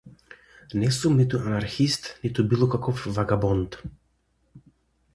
Не 0.83 0.89
сум 0.99 1.17
ниту 1.19 1.41
анархист 1.49 2.09
ниту 2.23 2.43
било 2.49 2.67
каков 2.75 3.05
вагабонт. 3.19 3.81